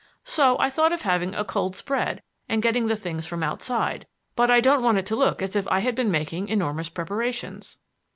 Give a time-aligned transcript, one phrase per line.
[0.25, 4.07] So I thought of having a cold spread and getting the things from outside.
[4.35, 7.77] But I don't want it to look as if I had been making enormous preparations."